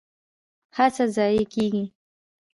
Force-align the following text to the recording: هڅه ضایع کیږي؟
هڅه 0.77 1.05
ضایع 1.15 1.43
کیږي؟ 1.53 1.83